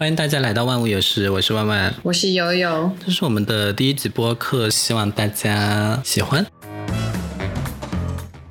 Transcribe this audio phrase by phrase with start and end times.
[0.00, 6.46] 欢迎大家来到万物有时，我是万万，我是悠悠，这是我们的第一集播客，希望大家喜欢。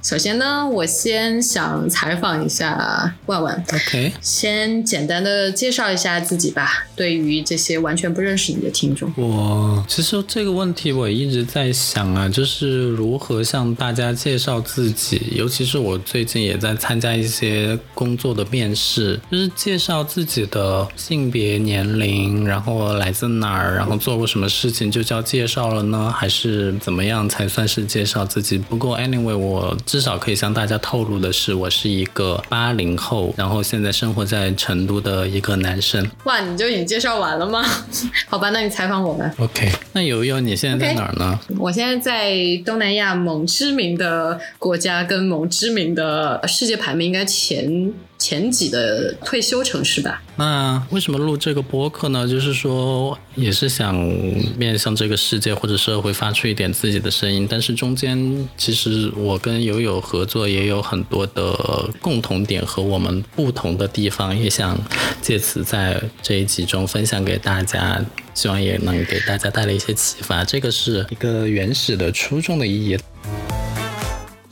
[0.08, 3.62] 首先呢，我先想采访一下万万。
[3.74, 6.88] OK，先简单的介绍一下自己吧。
[6.96, 15.22] 对于这些完全不认识你的听众，我其实这个问题我一直在想啊，就是如何向大家介绍自己。
[15.36, 26.10] 尤其是我最近也在参加一些工作的面试，就是介绍自己的性别、年龄，然后来自哪儿，然后做过什么事情，就叫介绍了呢？
[26.10, 28.58] 还是怎么样才算是介绍自己？
[28.58, 29.78] 不过 anyway，我。
[29.98, 36.08] 至少可以向大家透露的是，我是一个八零后，然后现在生活在成都的一个男生。
[36.26, 37.66] 哇，你就已经介绍完了吗？
[38.30, 39.34] 好吧，那你采访我吧。
[39.40, 41.40] OK，那悠悠，你现在在哪儿呢？
[41.58, 42.32] 我现在在
[42.64, 47.92] 东南亚某知名的国家，跟某知名的世界排名应该前。
[48.28, 50.22] 前几的退休城市吧。
[50.36, 52.28] 那为什么录这个播客呢？
[52.28, 53.96] 就是说，也是想
[54.58, 57.48] 面向这个世界或者社会发出一点自己的声音。
[57.50, 64.78] 但是中间，其实我跟友友合作也有很多的共同点和我们不同的地方，也想
[65.22, 68.04] 借此在这一集中分享给大家，
[68.34, 70.44] 希望也能给大家带来一些启发。
[70.44, 72.98] 这个是一个原始的初衷的意义。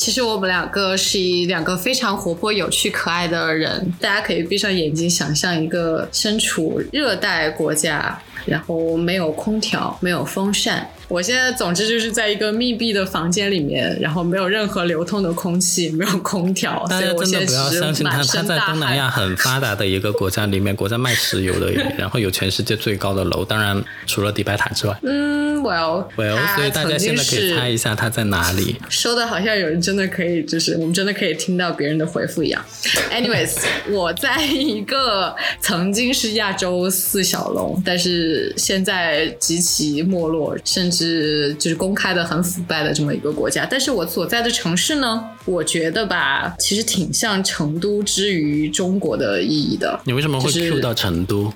[0.05, 10.87] 其实我们两个是一两个非常活泼、有趣、可爱的人，大家可以闭上眼睛想象一个身处热带国家，然后没有空调，没有风扇。
[11.07, 16.83] 我现在总之就是在一个密闭的房间里面，然后没有任何流通的空气，没有空调。
[16.89, 24.99] 大家真的不要相信他，他在东南亚很发达的一个国家里面，国家卖石油的，然后有全世界最高的楼，当然除了迪拜塔之外。
[25.03, 28.77] 嗯，Well，Well，所以大家现在可以猜一下他在哪里。
[28.89, 32.65] 说的好像有人真的可以，就是我们真的可以听到别人的回复一样。
[33.11, 33.57] Anyways，
[33.93, 40.94] 我在一个曾经是亚洲四小龙，但是现在极其没落，甚至。
[40.95, 49.99] 是，就是公开的很腐败的这么一个国家，但是我所在的城市呢，我觉得吧，其实挺像成都之于中国的意义的。
[50.05, 51.53] 你为什么会 Q 到成都？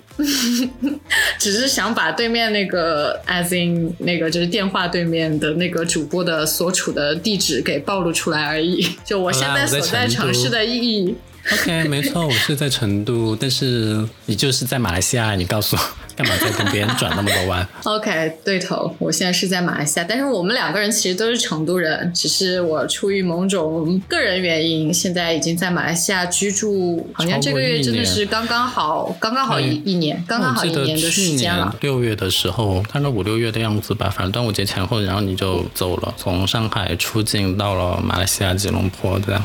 [1.39, 8.85] 只是想把对面那个 as in 那个就是电话对面的那个主播的所处的地址给暴露出来而已。
[9.05, 11.15] 就我现在所在城市的意义。
[11.53, 15.81] OK，没错，我是在成都，但是你就是在马来西亚，你告诉我。
[16.19, 17.65] 干嘛在跟别人转那么多弯？
[17.85, 31.73] OK，对头，我现在是在马来西亚，但是我们两个人其实都是成都人，只是我出于某种个人原因，现在已经在马来西亚居住，好像这个月真的是刚刚好，刚刚好一一年，刚刚好一年的时间了。
[31.79, 39.41] 六月的时候，大概五六月的样子吧，反正端午节前后，然后你就走了，从上海出境到了马来西亚吉隆坡，这样。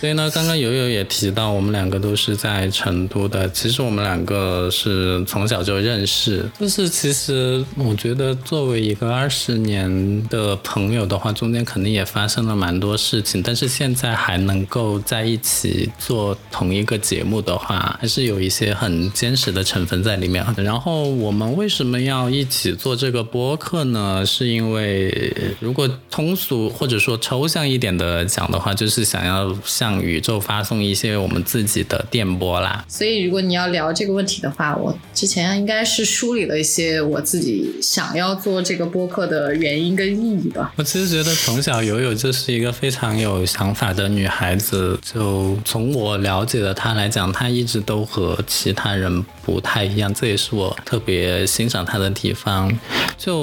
[0.00, 3.50] 所以呢，刚刚友友也提到，我们两个都是在成都的。
[3.50, 13.42] 其实我们两个是从小就认识，就是其实我觉得作为一个二十年的朋友的话，中间肯定也发生了蛮多事情。
[13.42, 20.46] 但是现在还能够在一起做同一个节目的话，还是有一些很坚实的成分在里面。
[20.56, 24.24] 然后我们为什么要一起做这个播客呢？
[24.24, 32.84] 是因为如果通俗或者说抽象一点的讲的话，就是想要向向宇宙发送一些我们自己的电波啦。
[32.88, 40.72] 所以，如果你要聊这个问题的话，我之前应该是梳理了一些我自己想要做这个播客的原因跟意义吧。
[40.76, 44.98] 我其实觉得从小友友就是一个非常有想法的女孩子。
[45.02, 52.70] 就从我了解的她来讲，她一直都和其他人不太一样，这也是我特别欣赏她的地方。
[53.16, 53.38] 就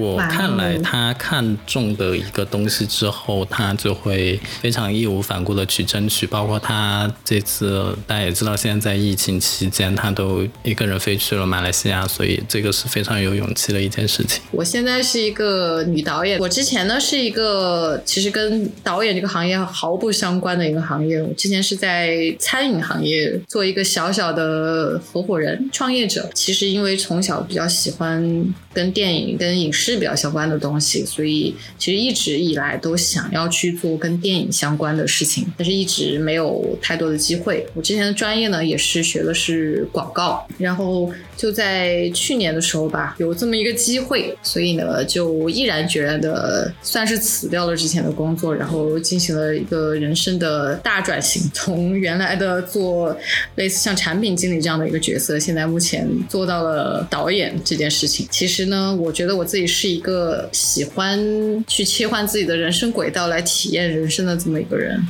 [0.00, 5.81] 我看来，她看中的一个东西之后，她就会非常义无反顾的去。
[5.84, 14.40] 争取，包括他这次大家也知道，现在在疫情期间，他都一个人飞去了马来西亚，所以这个是非常有勇气的一件事情。
[14.52, 26.30] 我现在是一个女导演，我之前呢是一个其实跟导演这个行业毫不相关的一个行业，我之前是在餐饮行业做一个小小的合伙人、创业者。
[26.34, 35.71] 其实因为从小比较喜欢跟电影、跟影视比较相关的东西，所以其实一直以来都想要去做跟电影相关的事情，但是。
[35.72, 37.66] 一直没有太多的机会。
[37.74, 41.10] 我之前的专业呢，也是学的是广告，然后
[41.42, 53.18] 就在去年的时候吧，有这么一个机会，所以呢，就毅然决然的算是辞掉了之前的工作，然后进行了一个人生的大转型，从原来的做
[53.56, 58.24] 类似像产品经理这样的一个角色，现在目前做到了导演这件事情。
[58.30, 61.18] 其实呢，我觉得我自己是一个喜欢
[61.66, 65.04] 去切换自己的人生轨道来体验人生的这么一个人。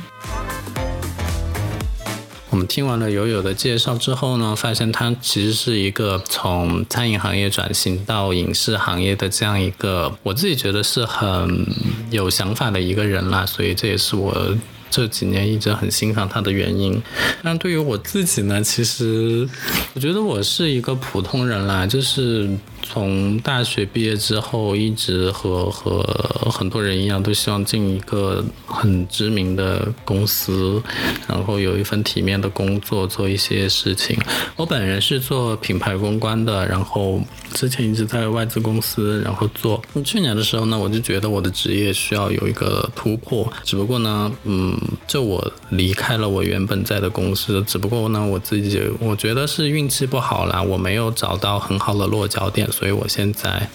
[2.53, 11.65] 我们听完了友友的介绍之后呢，发现他其实是一个从餐饮行业转型到影视行业的这样一个，我自己觉得是很
[12.11, 14.55] 有想法的一个人啦，所以这也是我。
[14.91, 17.01] 这几年一直很欣赏他的原因，
[17.41, 19.49] 但对于我自己呢，其实
[19.95, 22.47] 我觉得我是一个普通人啦，就是
[22.83, 26.03] 从大学毕业之后，一直和和
[26.51, 30.81] 很多人一样，都希望进一个很知名的公司，
[31.27, 34.15] 然后有一份体面的工作，做一些事情。
[34.55, 37.19] 我本人是做品牌公关的，然后
[37.53, 39.81] 之前一直在外资公司，然后做。
[40.03, 44.77] 去年的时候呢，我就觉得我的职业需要有一个突破，只不过呢，嗯。
[45.07, 53.69] 就我离开了我原本在的公司，只不过呢，我自己我觉得是运气不好啦，我没有找到很好的落脚点，所以我现在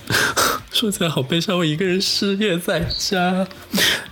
[0.72, 3.46] 说起来好悲伤，我一个人失业在家。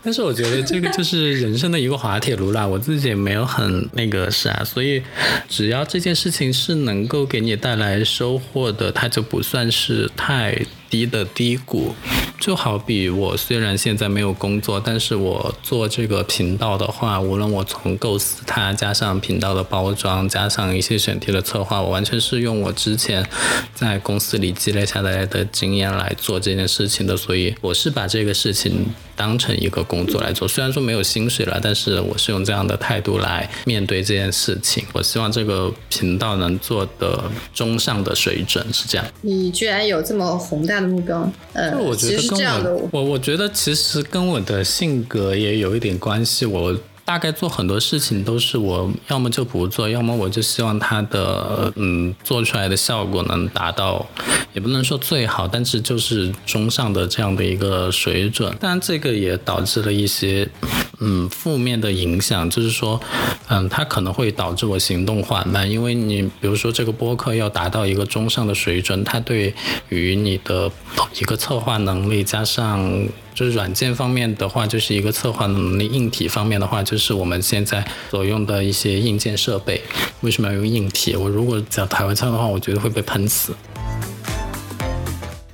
[0.03, 5.03] 但是我觉得这个就是人生的一个滑铁卢啦，我自己也没有很那个啥，所以
[5.49, 10.65] 只要这件事情是能够给你带来收获的，它就不算是太。
[10.89, 11.95] 低的低谷，
[12.39, 23.27] 就好比我虽然现在没有工作，但是我做这个频道的话，无论我从构思它，加上频道的包装，加上一些选题的策划，我完全是用我之前
[23.75, 28.87] 在公司里积累下来的经验来做这件事情的，所以我是把这个事情
[29.17, 30.47] 当成一个工作来做。
[30.47, 34.85] 虽然说没有薪水了，但是我是用这样的态度来面对这件事情。
[34.93, 39.07] 我希望这个频道能做的中上的水准是这样。
[39.23, 40.76] 你居然有这么宏大。
[40.83, 46.47] 的目标，呃，其实这样的，我我觉得其实跟我的性格也有一点关系。
[46.47, 46.77] 我
[47.07, 54.05] 大概做很多事情都是我要么就不做，要么我就希望它的嗯做出来的效果能达到，
[54.53, 58.55] 也不能说最好，但是就是中上的这样的一个水准。
[58.61, 60.47] 当然，这个也导致了一些。
[60.99, 62.99] 嗯，负面的影响就是说，
[63.49, 69.55] 嗯，它可能会导致我行动缓慢，因为你比如说这个播客要达到一个中上的水准，它对
[69.91, 70.73] 于你的
[71.21, 79.83] 一个策划能力，加上就是软件方面的话，就是一个策划能力；硬体方面的话，就是我们现在所用的一些硬件设备。
[80.23, 81.15] 为什么要用硬体？
[81.15, 83.53] 我如果讲台湾腔的话，我觉得会被喷死。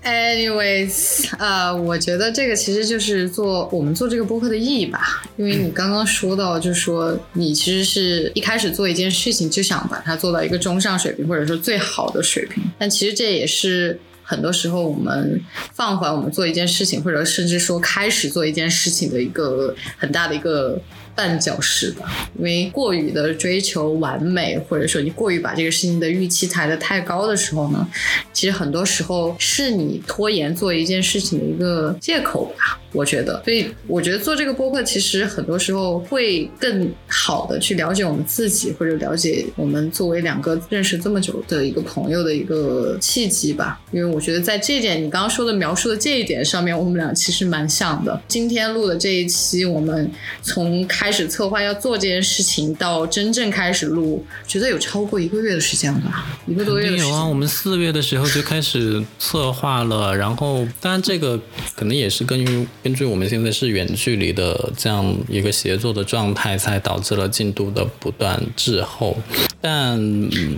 [0.05, 5.25] Anyways，呃，我觉得这个其实就是做我们做这个播客的意义吧。
[5.37, 12.62] 因为你刚刚说到，就是说你其实是一开始做一件事情就想把它做到一个中上水平，或者说最好的水平。
[12.79, 13.99] 但其实这也是
[14.32, 15.38] 很多时候我们
[15.75, 20.81] 放缓我们做一件事情，或者甚至说开始做一件事情的一个很大的一个。
[21.14, 27.87] 绊脚石吧，因为过于的追求完美，或者说你过于把这个事情的预期抬得太高的时候呢，
[28.32, 32.81] 其实很多时候是你拖延做一件事情的一个借口吧。
[32.93, 43.81] 我觉得，所以我觉得做这个播客，其实很多时候会更好的去了解我们自己，或者了解我们作为两个认识这么久的一个朋友的一个契机吧。
[43.91, 48.21] 因为我觉得在这一点，你刚刚说的描述的这一点上面，我们俩其实蛮像的。
[48.29, 50.11] 今天录的这一期，我们
[50.43, 56.39] 从开始策划要做这件事情到真正开始录，觉得有超过一个月的时间了吧？
[56.47, 56.94] 一个多月。
[56.97, 61.41] 有啊，我们四月的时候就开始策划了，然后当然这个
[61.75, 62.69] 可能也是根据。
[62.82, 69.17] 根据我们现在是远距离的这样一个协作的状态，才导致了进度的不断滞后。
[69.61, 69.96] 但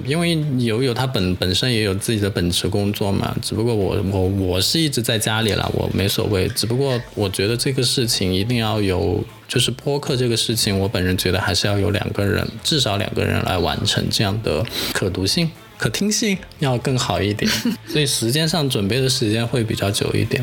[0.07, 6.49] 因为友友他本本身也有自己的本职工作嘛，只不过我我我是一直在家里了，我没所谓。
[6.49, 14.65] 只不过我觉得这个事情一定要有，就是播客这个事情，我本人觉得还是要有两个人，至少两个人来完成这样的
[14.95, 15.51] 可读性。
[15.79, 17.51] 可听性要更好一点，
[17.87, 20.43] 所以时间上准备的时间会比较久一点。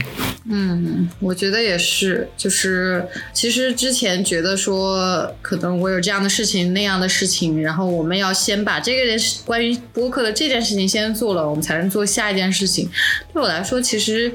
[0.49, 12.89] 嗯，我觉得也是，就是其实之前觉得说，可能我有这样的事情那样的事情，然后我们要先把这个件事关于播客的这件事情先做了，我们才能做下一件事情。
[13.33, 14.31] 对我来说，其实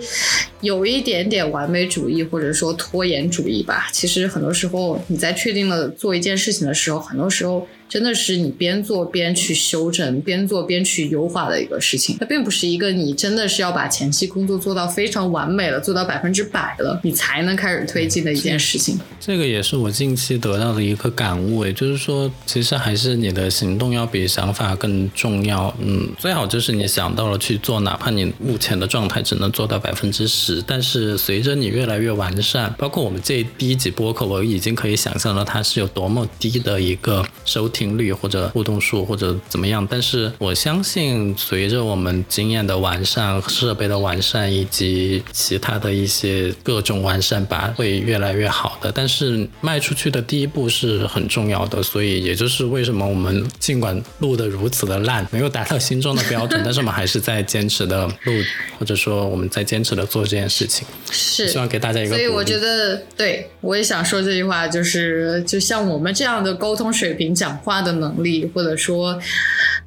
[0.60, 3.88] 有一点点完美主义或者说拖延主义吧。
[3.92, 7.66] 其实很多时候你在确定了做一件事情的时候，很多时候。
[7.88, 12.16] 真的是你边做边去修正，边做边去优化的一个事情。
[12.18, 18.98] 它并不是一个你真的是要把前期工作做到非常完美了，做到百分之百了，你才能开始推进的一件事情。
[19.20, 25.72] 这个也是我近期得到的一个感悟，也就是说，其实还是你的行动要比想法更重要。
[25.80, 37.70] 嗯，最好就是你想到了去做，哪怕你目前的状态只能做到百分之十，但是随着你越来越完善，包括我们这第一集播客，我已经可以想象到它是有多么低的一个收。
[37.76, 39.86] 听率或者互动数或者怎么样。
[39.90, 48.90] 但是我相信，随着我们经验的完善、设备的完善以及其他的一些各种完善吧，会越来越好的。
[48.90, 58.32] 但是迈出去的第一步是很重要的，所以也就是为什么我们尽管录的如此的烂，没有达到心中的标准， 但是我们还是在坚持的录，
[58.78, 60.86] 或者说我们在坚持的做这件事情。
[61.10, 62.14] 是，希望给大家一个。
[62.16, 69.20] 所以我觉得，对我也想说这句话，就是就像我们这样的沟通水平、讲话的能力，或者说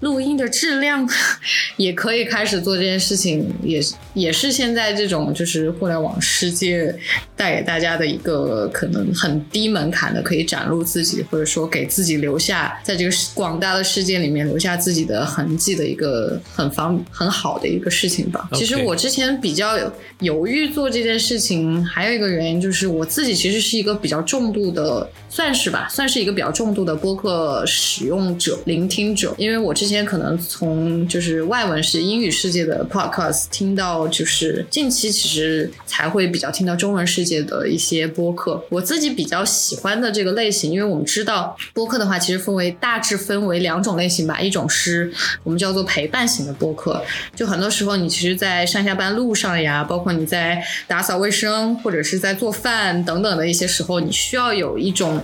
[0.02, 1.10] 录音的质量，
[1.78, 3.82] 也可以开始做这件事情，也
[4.14, 6.94] 也是现在这种就是互联网世界
[7.38, 18.50] 带给大家的一个可能很低门槛的，可以展露自己，或者说给自己留下在这个广大的世界里面留下自己的痕迹的一个很方很好的一个事情吧。
[18.54, 19.78] 其实我之前比较
[20.20, 29.34] 犹豫做这件事情，还有一个原因就是我自己其实是一个比较重度的，算是吧，算是一个比较重度的播客使用者、聆听者。
[29.38, 38.64] 因为我之前可能从就是外文是英语世界的 podcast 听到，就是近期其实才会比较听到中文世界的一些播客。
[38.70, 45.12] 我自己比较喜欢的这个类型，因为我们知道播客的话，其实分为大致分为两种类型吧，一种是
[45.44, 47.02] 我们叫做陪伴型的播客，
[47.36, 55.24] 就很多时候你其实，在上下班路上呀，包括你在打扫卫生或者是在做饭等等的一些时候，你需要有一种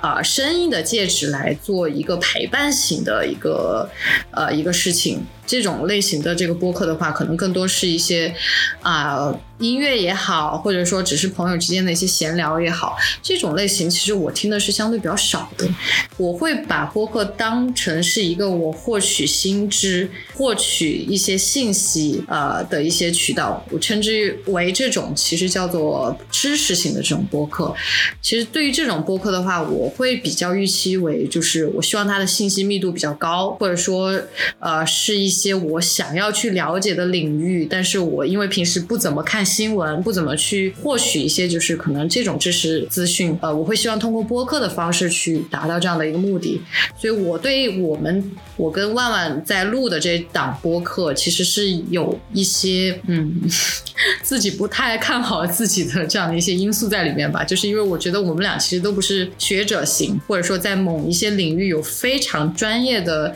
[0.00, 3.88] 啊声音的介质来做一个陪伴型的一个
[4.30, 5.24] 呃一个事情。
[5.46, 8.34] 这种类型的这个播客的话，可能更多是一些
[8.82, 15.68] 啊音乐也好，或者说只是朋友之间的一些闲聊也好，这种类型其实我听的是相对比较少的。
[16.16, 27.72] 我会把播客当成是一个我获取新知、获取一些信息呃的一些渠道，我称之为这种其实叫做知识型的这种播客。
[28.20, 34.20] 其实对于这种播客的话，我会比较预期为就是我希望它的信息密度比较高，或者说
[34.58, 35.36] 呃是一。
[35.36, 46.60] 些我想要去了解的领域，但是我因为平时不怎么看新闻，不怎么去获取一些就是可能这种知识资讯，呃，我会希望通过播客的方式去达到这样的一个目的。
[46.98, 53.42] 所以我对我们我跟万万在录的这档播客，其实是有一些嗯
[54.22, 57.42] 自己不太看好自己的这样的一些因素在里面吧。
[57.44, 63.34] 就是因为我觉得我们俩其实都不是学者型，或者说在某一些领域有非常专业的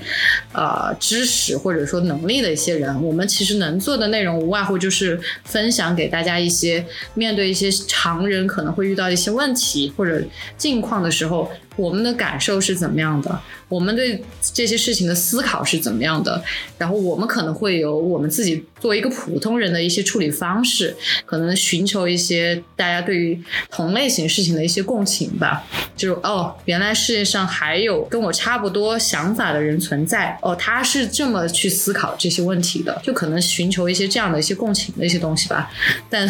[0.52, 1.80] 呃知识或者。
[1.90, 10.22] 说能力的一些人，我们其实能做的内容无外乎就是分享给给大家一些面对一些常人可能会遇到一些问题或者
[10.56, 11.50] 境况的时候。
[11.80, 13.40] 我们的感受是怎么样的？
[13.68, 14.22] 我们对
[14.52, 16.42] 这些事情的思考是怎么样的？
[16.76, 20.94] 然后我们可能会有我们自己作为一个普通人的一些处理方式，
[21.24, 25.64] 可能寻求一些大家对于同类型事情的一些共情吧。
[25.96, 30.36] 就是哦，原来世界上还有跟我差不多想法的人存在。
[30.42, 35.70] 哦，他是这么去思考这些问题的，就可能寻求一些这样的一些共情的一些东西吧。
[36.10, 36.28] 但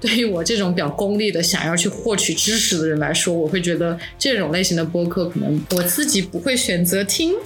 [0.00, 4.77] 对于我这种比较功利的想要去获取知识的人来说，我会觉得这种类型。
[4.78, 7.34] 的播客可能我自己不会选择听。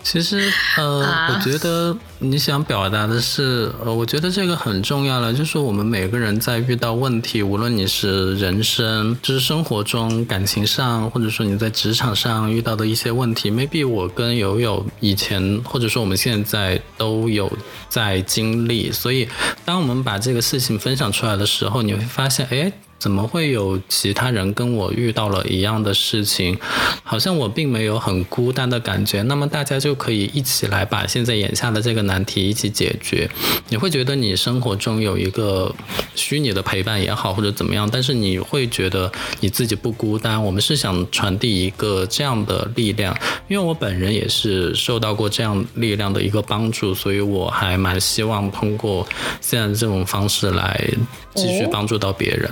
[0.00, 17.52] 其实，呃，我觉得你想表达的是，呃，我觉得这个很重要了，就是我们每个人在遇到问题，无论你是人生，就是生活中、感情上，或者说你在职场上遇到的一些问题，maybe 我跟友友以前，或者说我们现在都有
[17.90, 19.28] 在经历，所以
[19.66, 22.72] 当我们把这个事情分享出来的时候，你会发现，哎。
[22.98, 26.58] 怎么会有其他人跟我遇到了一样的事情？
[27.04, 29.22] 好像我并没有很孤单的感觉。
[29.22, 33.30] 那么大家就可以一起来把现在眼下的这个难题一起解决。
[33.68, 35.74] 你会觉得你生活中有一个
[36.14, 40.42] 虚拟的陪伴也好，或者怎么样，但是你会觉得你自己不孤单。
[40.42, 43.16] 我们是想传递一个这样的力量，
[43.48, 49.06] 因为我本人也是受到过这样力量的一个帮助，所以我还蛮希望通过
[49.40, 50.90] 现在这种方式来
[51.34, 52.50] 继续帮助到别人。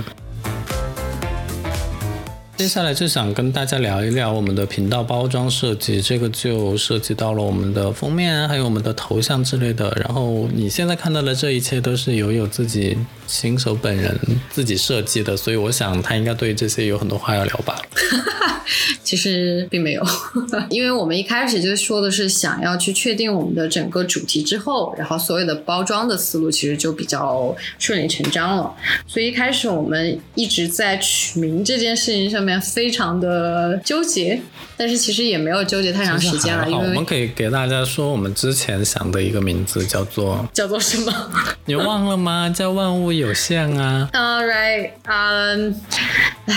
[2.57, 9.95] 接下来就想跟大家聊一聊我们的频道包装设计，这个就涉及到了我们的封面，还有我们的头像之类的。
[10.01, 12.97] 然后你现在看到的这一切都是友友自己
[13.27, 14.19] 亲手本人
[14.51, 17.79] 自己设计的，所以我想他应该对这些有很多话要聊吧。
[19.05, 20.03] 其实并没有，
[20.71, 28.75] 因为我们一开始就说的是想要去确定我们的整个主题之后，然后所有的包装的思路其实就比较顺理成章了。
[29.07, 34.41] 所以一开始我们一直在取名这件事情上面非常的纠结，
[34.77, 36.71] 但是其实也没有纠结太长时间了。
[36.71, 41.13] 因为我们可以给大家说，我们之前想的一个名字叫做叫做什么？
[41.67, 42.49] 你忘了吗？
[42.49, 44.09] 叫万物有限啊。
[44.13, 45.81] All right，嗯，
[46.47, 46.55] 唉。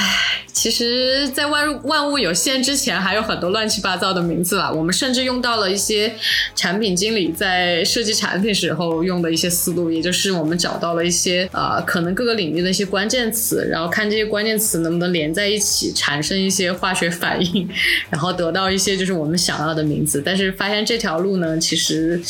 [0.60, 4.70] 其实，在万万物有限之前，还有很多乱七八糟的名字啦。
[4.70, 6.14] 我们甚至用到了一些
[6.54, 17.70] 产品经理在设计产品时候用的一些思路，也就是我们找到了一些呃，可能各个领域的一些关键词，然后看这些关键词能不能连在一起，产生一些化学反应，
[18.10, 20.22] 然后得到一些就是我们想要的名字。
[20.26, 22.22] 但是发现这条路呢，其实。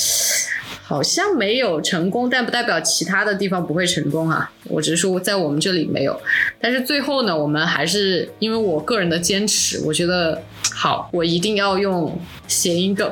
[0.84, 4.52] 好像没有成功，但不代表其他的地方不会成功啊。
[4.70, 6.20] 我只是说在我们这里没有，
[6.60, 10.42] 但是最后呢，我们还是因为我个人的坚持，我觉得
[10.74, 13.08] 好，我一定要用谐音梗，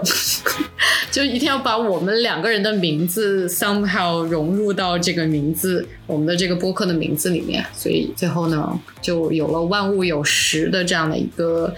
[1.11, 7.63] 就一定要把我们两个人的名字 somehow 融入到这个名字，我们的这个播客的名字里面。
[7.73, 11.73] 所以最后呢，就有了万物有时的这样的一个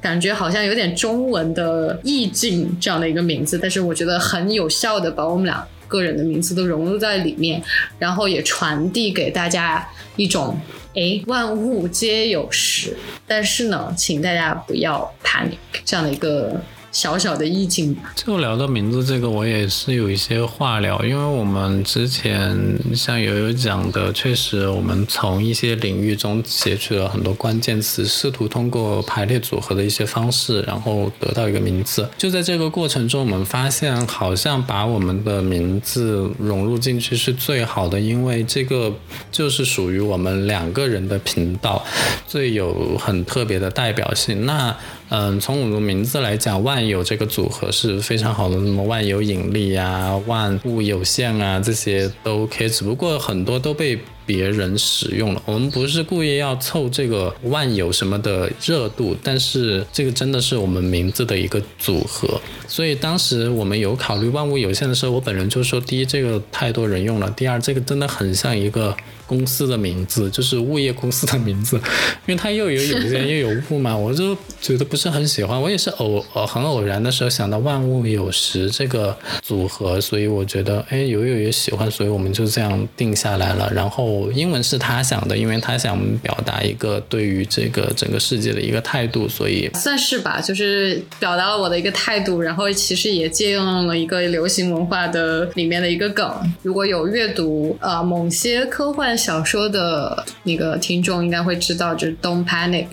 [0.00, 5.38] 感觉，好像有点中文的意境这样的一个名字，但是我觉得很有效的把我。
[5.38, 7.60] 们俩个人的名字都融入在里面，
[7.98, 10.56] 然后也传递给大家一种，
[10.94, 16.62] 哎，万物皆有时，但是呢，请大家不要 panic 这样的一个。
[16.90, 18.12] 小小的意境吧。
[18.14, 22.56] 就聊到名字这个，我也是有一些话聊，因为我们之前
[22.94, 32.08] 像友友讲的，确实我们从一些领域中截取了很多关键词，试图通过排列组合的一些方式，然后得到一个名字。
[32.16, 38.92] 就在这个过程中，我们发现好像把我们的名字融入进去是最好的，因为这个
[39.30, 41.84] 就是属于我们两个人的频道，
[42.26, 44.46] 最有很特别的代表性。
[44.46, 44.74] 那。
[45.10, 52.68] 嗯，从我们的名字来讲，万有这个组合是非常好的，什么万有引力啊、万物有限啊，这些都 OK。
[52.68, 55.42] 只不过很多都被别人使用了。
[55.46, 62.38] 我们不是故意要凑这个万有什么的热度，但是这个真的是我们名字的一个组合。
[62.66, 68.94] 所以当时我们有考虑万物有限的时候，我本人就说：第一，这个太多人用了；第二，这个真的很像一个。
[69.28, 71.76] 公司的名字就是物业公司的名字，
[72.26, 75.60] 因为它又有有限又有物嘛， 我就觉得不是很喜欢。
[75.60, 83.70] 我也是偶呃很偶然的时候想到万物有时这个组合，所以我觉得哎友友也喜欢，所以我们就这样定下来了。
[83.74, 92.40] 然后英文是他想的，因为他想表达一个对于这个整个世界的一个态度，所以算是吧，就是表达了我的一个态度。
[92.40, 96.26] 然后其实也借用了一个流行文化的里面的一个梗。
[96.62, 99.17] 如果有阅读呃某些科幻。
[99.18, 102.86] 小说的那个听众应该会知道，就是 "Don't Panic"，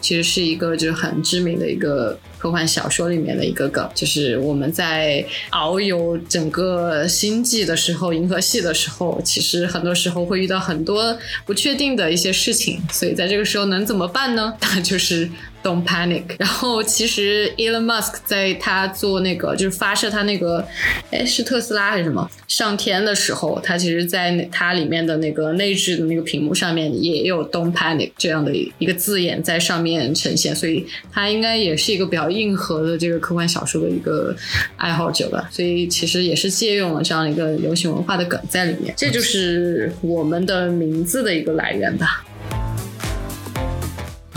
[0.00, 14.54] 其实是一个就是很知名的一个科幻小说里面的一个梗，就是我们在遨游整个星际的时候，银河系的时候，其实很多时候会遇到很多不确定的一些事情，所以在这个时候能怎么办呢？
[14.60, 15.28] 那就是。
[15.62, 16.22] Don't panic。
[16.38, 20.66] 然后其实 Elon Musk 在他做那个就是发射他那个，
[21.10, 34.34] 哎是特斯拉还是什么上天的时候，他其实在他里面的那个内置的那个屏幕上面也有 Don't panic 这样的一个字眼在上面呈现，所以他应该也是一个比较硬核的这个科幻小说的一个
[34.76, 35.48] 爱好者吧。
[35.50, 42.24] 所以其实也是借用了这样一个流行文化的梗在里面，这就是我们的名字的一个来源吧。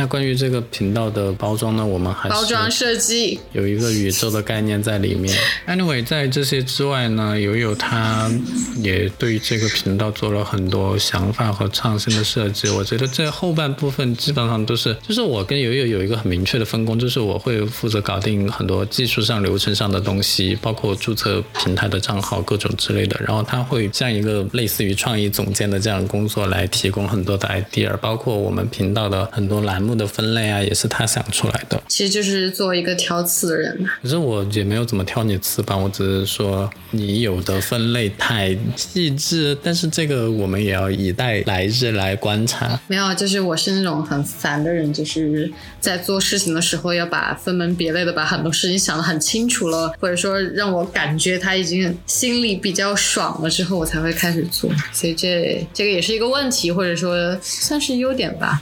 [0.03, 5.33] 那关于这个频道的包装呢，我们还是包装设计有一个宇宙的概念在里面。
[5.65, 8.29] Anyway，在这些之外呢，友友他
[8.81, 12.67] 也对这个频道做了很多想法和创新的设计。
[12.67, 23.17] 我觉得这后半部分基本上都是，就是我跟友友有一个很明确的分工，就是我会负责搞定很多技术上、流程上的东西，包括注册平台的账号各种之类的。
[23.25, 29.81] 然后他会像一个类似于创意总监的这样的工作来提供很多的 idea，包括我们频道的很多栏。
[29.83, 31.81] 目的分类啊，也是他想出来的。
[31.87, 39.57] 其实就是作为一个挑刺的人嘛可是我也没有怎么挑你刺吧，我只是说你有的分类太细致。
[39.63, 42.79] 但是这个我们也要以待来日来观察。
[42.87, 54.69] 没有，就是我是那种很烦的人，就是在做事情的时候要把分门别类的把很多事情想得很清楚了，或者说让我感觉他已经心里比较爽了之后，我才会开始做。
[54.91, 58.61] 所以这这个也是一个问题，或者说算是优点吧。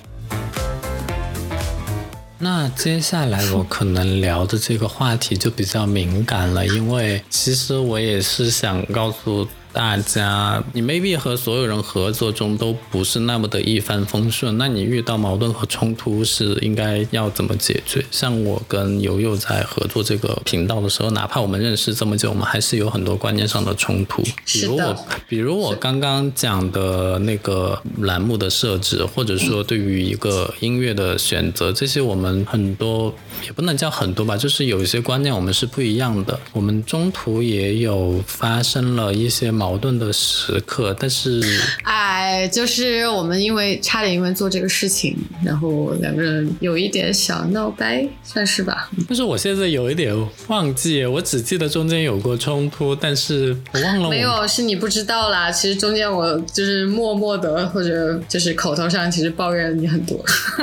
[2.43, 9.47] 那接下来我可能聊的这个话题就比较敏感了，因为其实我也是想告诉。
[9.74, 18.04] 大家，你 maybe 和所有人合作中都不是那么的一帆风顺，那你遇到矛盾和冲突是应该要怎么解决？
[18.12, 24.22] 像我跟悠悠在合作这个频道的时候，哪怕我们认识这么久，我们还是有很多观念上的冲突。
[24.46, 33.14] 比如我，比如我刚刚讲的那个栏目的设置，或者说对于一个音乐的选择，这些我们很多
[33.46, 36.38] 也不能叫很多吧，就是有一些观念我们是不一样的。
[36.52, 39.50] 我们中途也有发生了一些。
[39.62, 41.39] 矛盾的时刻，但是，
[41.86, 48.89] 哎，就是我们因为差点因为做这个事情，然后两个人有一点小闹掰，算是吧。
[49.08, 50.12] 但是我现在有一点
[50.47, 54.10] 忘记，我只记得中间有过冲突，但是我忘了。
[54.10, 55.52] 没有，是你不知道啦。
[55.52, 60.19] 其实中间我就是默默的，或者就是口头上，其实抱怨你很多，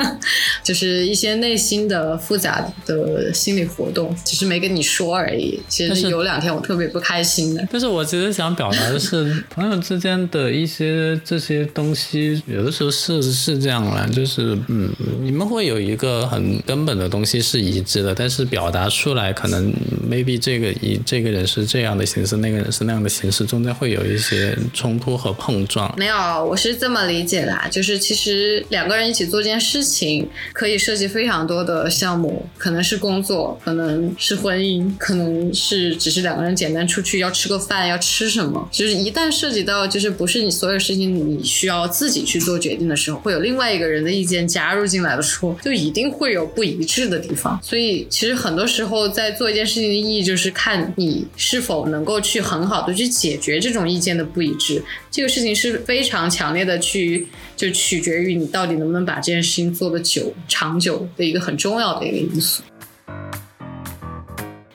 [0.61, 5.57] 就是一些内心的复杂的心理活动，只是没跟你说而已。
[5.69, 7.65] 其实有两天我特别不开心的。
[7.71, 19.73] 但是我其实想表达的是，朋友之间的一些这些东西，有的时候是是这样啦，就是嗯，你们会有一个很根本的东西是一致的，但是表达出来可能
[20.09, 25.93] maybe 这个以这个人是这样的形式，那个人是那样的形式，中间会有一些冲突和碰撞。
[25.97, 47.59] 没有，我是这么理解的，就是其实两个人一起做件事情，可以涉及非常多的项目，可能是工作，可能是婚姻，可能是只是两个人简单出去要吃个饭要吃什么，就是一旦涉及到就是不是你所有事情你需要自己去做决定的时候，会有另外一个人的意见加入进来的时候，就一定会有不一致的地方。
[47.61, 54.81] 所以其实很多时候在做一件事情的意义，就是看你是否能够去很好的去解决这种意见的不一致。
[55.11, 62.63] 这个事情是非常强烈的去，就取决于你到底能不能把这件事情做得久长久的一个很重要的一个因素。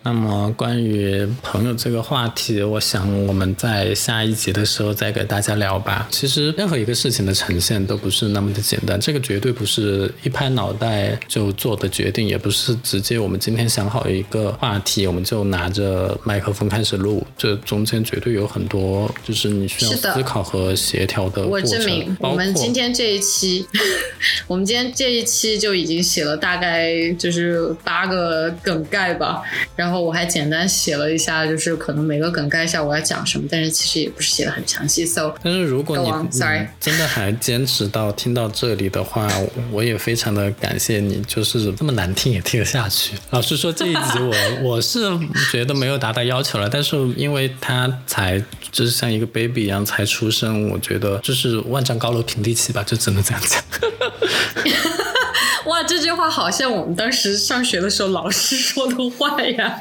[0.07, 6.07] 那么关于朋友这个话题，我想我们在下一集的时候再给大家聊吧。
[6.11, 17.27] 其实任何一个事情的呈现都不是那么的简单，这个绝对不是一拍脑袋就做的决定，也不是直接我们今天想好一个话题，我们就拿着麦克风开始录。
[17.39, 21.71] 这中间绝对有很多就是你需要思考和协调的过程。
[21.71, 23.67] 我证明，我们今天这一期，
[24.47, 29.43] 我们今天这一期就已经写了大概就是八个梗概吧，
[29.75, 29.94] 然后。
[29.95, 35.07] 然后我还简单写了一下，就是可能每个梗概一下我要讲什么，但是其实也不是写的很详细。
[35.07, 36.11] So，但是如果你
[36.81, 39.31] 真的还坚持到听到这里的话，
[39.71, 43.17] 我也非常的感谢你，就是这么难听也听得下去。
[43.31, 44.35] 老实说，这一集我
[44.75, 45.03] 我是
[45.53, 53.63] 觉得没有达到要求了，但是因为他才就是像一个 baby 一样才出生，我觉得就是万丈高楼平地起吧，就只能这样讲。
[55.67, 59.81] 哇，这句话好像我们当时上学的时候老师说的话呀。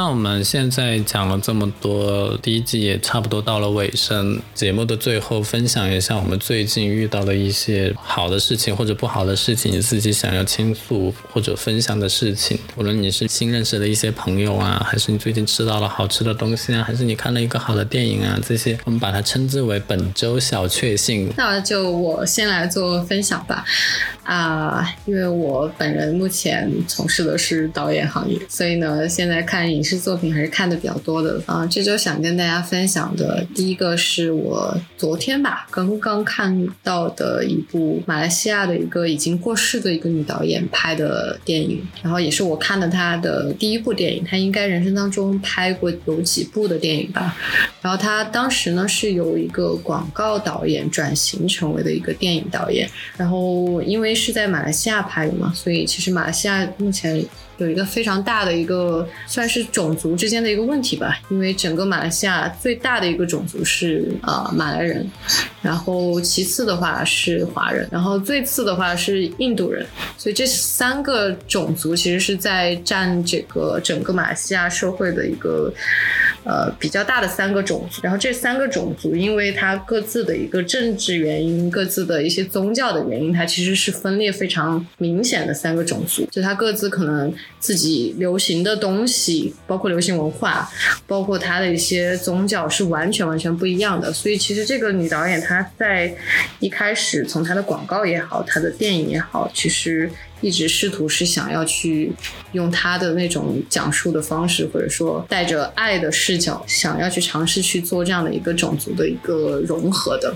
[0.00, 4.40] 那我们现在讲了这么多，第一季也差不多到了尾声。
[4.54, 12.58] 节目的最后，分享一下我们最近遇到的一些好的事情或者不好的事情，你自己想要倾诉或者分享的事情。
[12.76, 21.30] 无论你是新认识的一些朋友啊，还是你最近吃到了好吃的东西啊，还是你看了一个好的电影啊，这些我们把它称之为本周小确幸。
[21.36, 23.62] 那就我先来做分享吧。
[24.22, 31.66] 啊，因为我本人目前从事的是导演行业，所以呢，现在看影视作品还是看的比较多的啊。
[31.66, 44.22] 这周想跟大家分享的第一个是我昨天吧刚刚看到的一部马来西亚的一个已经过世的一个女导演拍的电影，然后也是我看的她的第一部电影。
[44.24, 47.34] 她应该人生当中拍过有几部的电影吧。
[47.80, 54.10] 然后她当时呢是由一个广告导演转型成为的一个电影导演，然后因为。
[54.20, 57.24] 是在马来西亚拍的嘛，所以其实马来西亚目前。
[57.64, 65.08] 有一个非常大的一个算是种族之间的一个问题吧，因为整个马来西亚最大的一个种族是啊马来人，
[65.60, 75.72] 然后其次的话是华人，然后最次的话是印度人，所以这三个种族其实是在占这个整个马来西亚社会的一个
[76.44, 87.32] 呃比较大的三个种族，然后这三个种族因为它各自的一个政治原因、各自的一些宗教的原因，它其实是分裂非常明显的三个种族，就它各自可能。
[87.58, 90.70] 自己流行的东西，包括流行文化，
[91.06, 94.12] 包括他的一些宗教，是完全完全不一样的。
[94.12, 96.14] 所以，其实这个女导演她在
[96.58, 100.10] 一开始从她的广告也好，她的电影也好，其实
[100.40, 102.12] 一直试图是想要去
[102.52, 110.34] 用她的那种讲述的方式，或者说带着爱的视角，想要去尝试去做这样的一个种族的一个融合的。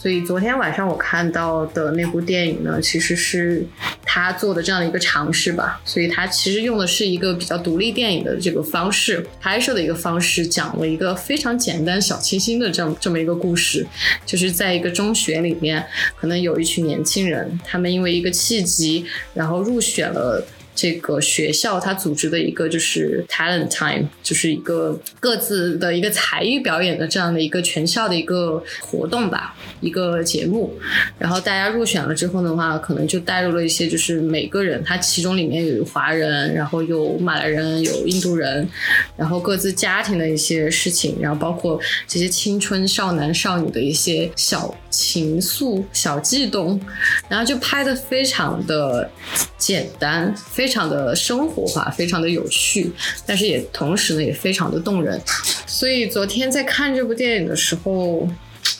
[0.00, 3.66] 所以昨天晚上我看到的那部电影呢，其实是
[4.02, 5.78] 他做的这样的一个尝试吧。
[5.84, 13.86] 所以他其实用的是一个比较独立电影的这个方式拍摄的一个方式，讲了一个非常简单小清新的这样这么一个故事，
[14.24, 15.84] 就是在一个中学里面，
[16.16, 20.42] 可能有一群年轻人，他们因为一个契机，然后入选了。
[20.80, 30.72] 这个学校他组织的一个就是 talent time，就是一个各自的一个才艺表演的这样的一个全校的一个活动吧，一个节目。
[31.18, 38.66] 然后大家入选了之后的话，可能就带入了一些就是每个人他其中里面有华人，然后有马来人，有印度人，
[39.18, 46.78] 然后各自家庭的一些事情，然后包括这些青春少男少女的一些小情愫、小悸动，
[47.28, 49.10] 然后就拍的非常的
[49.56, 52.92] 简单，非常的生活化，非常的有趣，
[53.24, 55.20] 但是也同时呢也非常的动人。
[55.66, 58.28] 所以昨天在看这部电影的时候。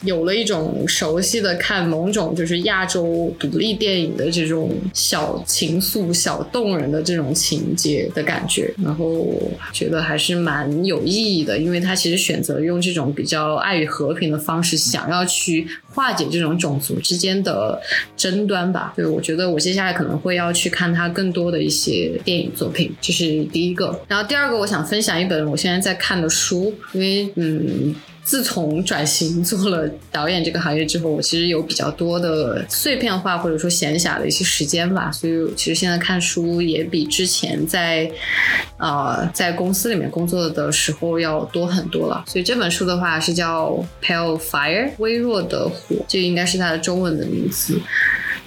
[0.03, 9.27] 有了一种熟悉的看某种就是亚洲独立电影的这种小情愫、小动人的这种情节的感觉，然后
[9.73, 17.81] 觉得还是蛮有意义的，因为他其实选择用这种比较爱与和平的方式，想要去化解这种种族之间的
[18.17, 18.95] 争端吧。
[18.97, 24.01] 对，我觉得我接下来可能会要去看他更多的一些电影作品，这是第一个。
[24.09, 27.95] 然后第二个，我想分享一本我现在在看的书，因为嗯。
[28.31, 38.09] 自从转型做了导演这个行业之后，我其实有比较多的碎片化或者说闲暇的一些时间吧，所以其实现在看书也比之前在
[38.77, 42.23] 呃在公司里面工作的时候要多很多了。
[42.29, 43.73] 所以这本书的话是叫
[44.07, 47.81] 《Pale Fire》微弱的火，这应该是它的中文的名字。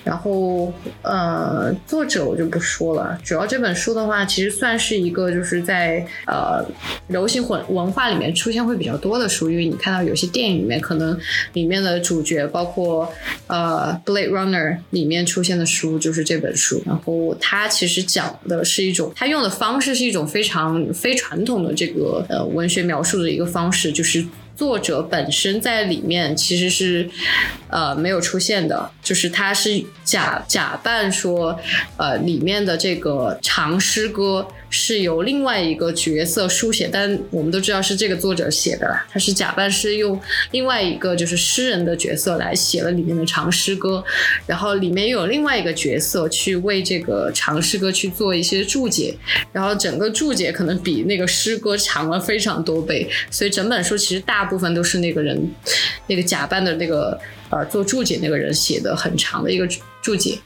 [0.04, 3.18] 然后，呃，作者我就不说了。
[3.24, 6.64] 主要这本书的话，其实算是一个就是在呃
[7.08, 11.18] 流行文文化里面出现会比较多的书，因为你看到有些电影里面，可能
[11.54, 13.12] 里面的主角包括
[13.48, 16.84] 呃《Blade Runner》里面出现的书就是这本书。
[16.86, 24.26] 然后它其实讲的是一种，它用的方式是一种非常非传统的这个呃文学描述的一个方式，就是。
[24.56, 27.10] 作者本身在里面其实是，
[27.70, 31.60] 呃，没有出现的，就是他是假假扮说，
[31.98, 34.48] 呃，里面的这个长诗歌。
[34.76, 39.06] 是由另外一个角色书写，但我们都知道是这个作者写的啦。
[39.08, 44.04] 他是假扮是用另外一个就是诗人的角色来写了里面的长诗歌，
[44.48, 49.16] 然后里面又有另外一个角色去为这个长诗歌去做一些注解，
[49.52, 55.40] 然后整个注解可能比那个诗歌长了非常多倍，所以整本书其实大部分都是那个人
[56.08, 57.16] 那个假扮的那个
[57.52, 59.70] 呃做注解那个人写的很长的一个。
[60.04, 60.38] 注解，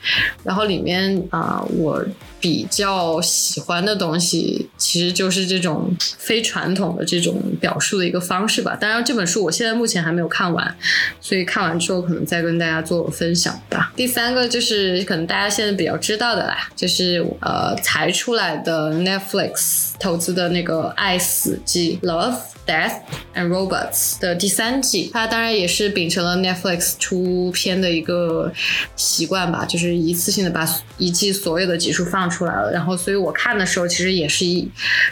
[0.44, 2.06] 然后里面啊，我
[2.40, 8.78] 比较喜欢的东西，其实就是这种非传统的这种表述的一个方式吧。
[8.80, 10.78] 当然，这本书我现在目前还没有看完，
[11.20, 13.92] 所以看完之后可能再跟大家做分享吧。
[13.96, 22.38] 第三个就是可能大家现在比较知道的啦，就是呃才出来的 Netflix 投资的那个《爱死机》Love。
[22.68, 23.00] Death
[23.34, 28.52] and Robots 的第三季，它当然也是秉承了 Netflix 出片的一个
[28.98, 32.72] 习惯吧，就是一次性的把一季所有的集数放出来了。
[32.72, 34.70] 然后，所以我看的时候，其实也是一，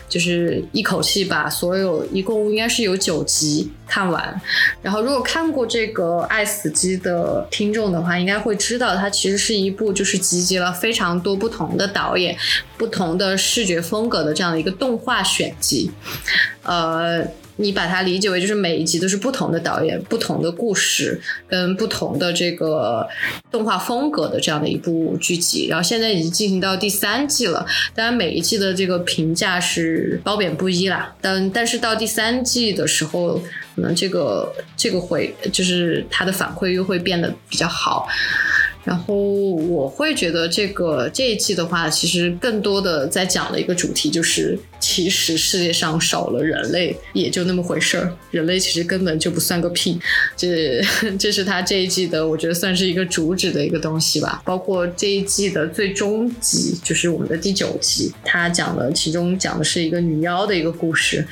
[0.10, 4.42] 就是一口气把所有一共应该是有九集看完。
[4.82, 12.36] 然后，如果看过这个《爱死机》的听众的话，应该会知道，它其实是一部就是集结了非常多不同的导演、
[12.78, 15.90] 不同的视觉风格的这样的一个动画选集，
[16.64, 17.26] 呃。
[17.58, 23.08] 你把它理解为就是每一集都是不同的导演、不同的故事跟不同的这个
[23.52, 27.66] 动画风格的这样的一部剧集，然后现在已经进行到第三季了。
[27.94, 33.42] 当然每一季的这个评价是褒贬不一啦，但但是到第三季的时候，
[33.76, 38.08] 可能这个这个会就是它的反馈又会变得比较好。
[38.86, 50.00] 然后我会觉得这个这一季的话，其实更多的在讲的一个主题就是，其实世界上少了人类也就那么回事儿，人类其实根本就不算个屁。
[50.38, 50.80] 这
[51.18, 54.42] 这是他这一季的，我觉得算是一个主旨的一个东西吧。
[54.46, 61.26] 包括这一季的最终集，就是我们的第九集，他讲的其中讲的是一个女妖的一个故事。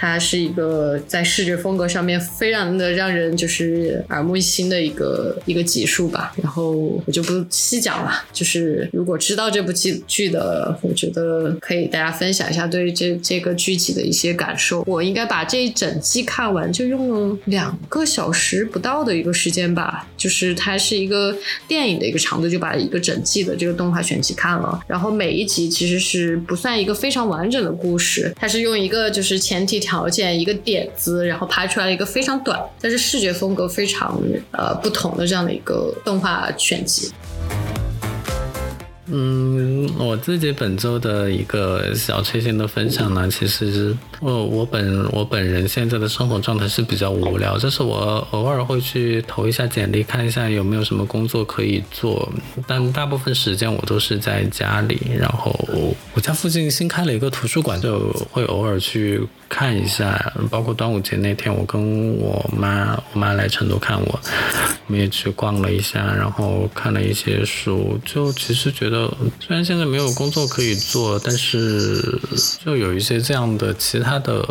[0.00, 6.70] 它是一个在视觉风格上面非常的让人就是耳目一新的一个一个集数吧，然后
[7.04, 8.10] 我就不细讲了。
[8.32, 14.82] 就是如果知道这部剧剧的，我觉得可以大家分享一下对这这个剧集的一些感受。
[14.86, 20.08] 我应该把这一整季看完，就用了两个小时不到的一个时间吧。
[20.16, 21.36] 就是它是一个
[21.68, 24.80] 电影的一个长度，就把一个整季的这个动画全集看了。
[24.86, 29.89] 然后每一集其实是不算一个非常完整的故事，它是用一个就是前提条。
[29.90, 34.16] 条件一个点子，然后拍出来了一个非常短，但是视觉风格非常
[34.52, 37.10] 呃不同的这样的一个动画全集。
[39.12, 52.32] 嗯，我自己本周的一个小确幸的分享呢，其实是我我本我本人现在的生活状态是比较无聊，就是我偶尔会去投一下简历，看一下有没有什么工作可以做，
[52.68, 55.00] 但大部分时间我都是在家里。
[55.18, 55.52] 然后
[56.14, 60.32] 我家附近新开了一个图书馆，就会偶尔去看一下。
[60.48, 64.20] 包括端午节那天，我跟我妈，我妈来成都看我，
[64.86, 68.00] 我们也去逛了一下，然后看了一些书。
[68.04, 69.06] 就其实觉得，
[69.38, 72.18] 虽然现在没有工作可以做，但是
[72.64, 74.42] 就有一些这样的其他的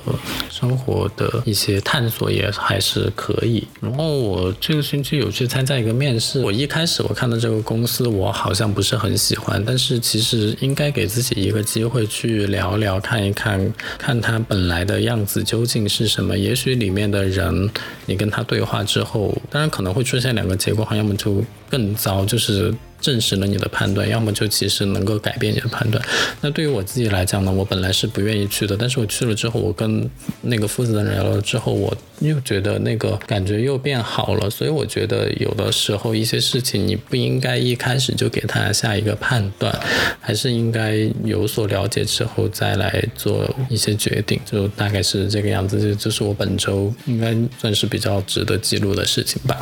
[0.50, 3.68] 生活的一些探索也还是可以。
[3.82, 16.38] 然后我这个星期有去参加一个面试，我一开始我看到这个公司，我好像不是很喜欢，但是其实应该给自己一个机会去聊聊，看一看，看他本来的样子究竟是什么。
[16.38, 17.70] 也许里面的人，
[18.08, 22.74] 你跟他对话之后，当然可能会出现两个结果，要么就更糟，就是。
[23.02, 26.04] 证实了你的判断，要么就其实能够改变你的判断。
[26.42, 30.10] 那对于我自己来讲呢，我本来是不愿意去的，但是我去了之后，我跟
[30.42, 34.50] 那个负责人聊了之后，我又觉得那个感觉又变好了。
[34.50, 39.74] 所以我觉得有的时候一些事情你不应该一开始就给他下一个判断，
[40.20, 44.40] 还是应该有所了解之后再来做一些决定。
[44.46, 49.62] 就大概是这个样子，这这是我本周应该算是比较值得记录的事情吧。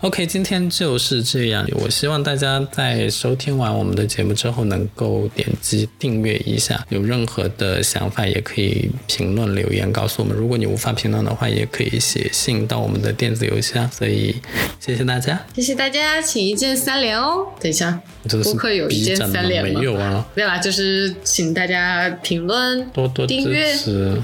[0.00, 1.68] OK，今天就是这样。
[1.72, 6.86] 我希望大家在收听完我们的节目之后，能够点击订阅一下。
[6.88, 10.36] 有任何的想法，也可以评论留言告诉我们。
[10.36, 13.90] 如果你无法评论的话，也可以写信到我们的电子邮箱。
[13.90, 14.36] 所以，
[14.78, 17.48] 谢谢大家，谢谢大家，请一键三连哦。
[17.60, 18.00] 等一下，
[18.44, 19.80] 顾客有一键三连吗？
[19.80, 20.24] 没有啊。
[20.32, 23.74] 对啦，就是请大家评论、多多订阅。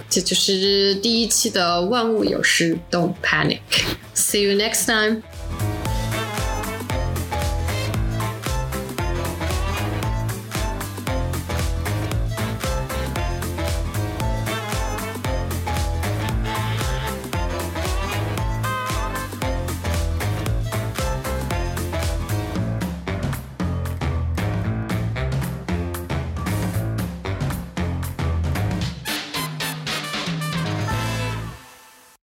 [0.08, 3.58] 这就是第一期的万物有时，Don't panic。
[4.14, 5.22] See you next time.